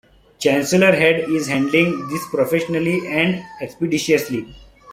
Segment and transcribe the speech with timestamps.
[0.39, 4.47] Chancellor Head is handling this professionally and expeditiously.